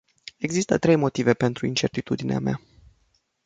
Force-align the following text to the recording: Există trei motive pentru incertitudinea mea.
Există 0.37 0.77
trei 0.77 0.95
motive 0.95 1.33
pentru 1.33 1.65
incertitudinea 1.65 2.39
mea. 2.39 2.61